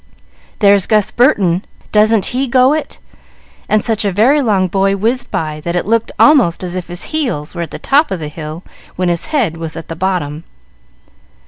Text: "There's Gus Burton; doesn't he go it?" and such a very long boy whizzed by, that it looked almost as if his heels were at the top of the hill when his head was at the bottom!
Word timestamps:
"There's 0.57 0.87
Gus 0.87 1.11
Burton; 1.11 1.63
doesn't 1.91 2.25
he 2.33 2.47
go 2.47 2.73
it?" 2.73 2.97
and 3.69 3.85
such 3.85 4.03
a 4.03 4.11
very 4.11 4.41
long 4.41 4.67
boy 4.67 4.95
whizzed 4.97 5.29
by, 5.29 5.61
that 5.63 5.75
it 5.75 5.85
looked 5.85 6.11
almost 6.17 6.63
as 6.63 6.73
if 6.73 6.87
his 6.87 7.03
heels 7.13 7.53
were 7.53 7.61
at 7.61 7.69
the 7.69 7.77
top 7.77 8.09
of 8.09 8.19
the 8.19 8.27
hill 8.27 8.63
when 8.95 9.09
his 9.09 9.27
head 9.27 9.57
was 9.57 9.77
at 9.77 9.89
the 9.89 9.95
bottom! 9.95 10.43